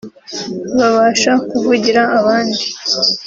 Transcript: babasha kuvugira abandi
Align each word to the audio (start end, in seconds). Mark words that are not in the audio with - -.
babasha 0.77 1.31
kuvugira 1.49 2.01
abandi 2.19 2.63